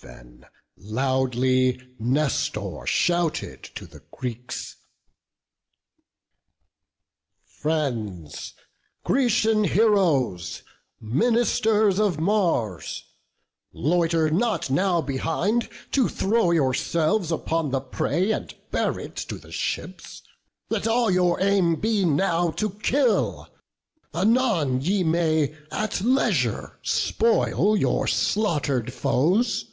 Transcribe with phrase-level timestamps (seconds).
[0.00, 0.46] Then
[0.76, 4.76] loudly Nestor shouted to the Greeks:
[7.42, 8.54] "Friends,
[9.02, 10.62] Grecian heroes,
[11.00, 13.02] ministers of Mars!
[13.72, 19.50] Loiter not now behind, to throw yourselves Upon the prey, and bear it to the
[19.50, 20.22] ships;
[20.70, 23.48] Let all your aim be now to kill;
[24.14, 29.64] anon Ye may at leisure spoil your slaughter'd foes."